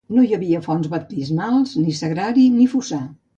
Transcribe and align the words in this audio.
No 0.17 0.21
hi 0.27 0.31
havia 0.37 0.61
fonts 0.67 0.87
baptismals, 0.93 1.75
ni 1.83 1.95
sagrari, 1.99 2.47
ni 2.57 2.67
fossar. 2.73 3.03